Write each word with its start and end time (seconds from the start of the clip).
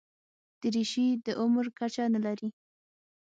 دریشي 0.61 1.07
د 1.25 1.27
عمر 1.41 1.65
کچه 1.79 2.03
نه 2.13 2.19
لري. 2.25 2.49